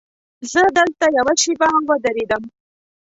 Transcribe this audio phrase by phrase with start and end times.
[0.51, 2.43] زه دلته یوه شېبه ودرېدم.